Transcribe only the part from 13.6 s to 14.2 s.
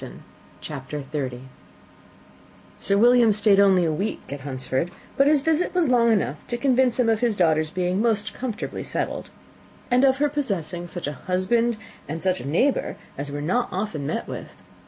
often